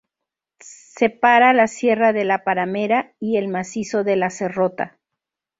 Separa 0.97 1.53
la 1.53 1.67
sierra 1.67 2.11
de 2.11 2.25
la 2.25 2.43
Paramera 2.43 3.13
y 3.19 3.37
el 3.37 3.49
macizo 3.49 4.03
de 4.03 4.15
La 4.15 4.31
Serrota. 4.31 4.97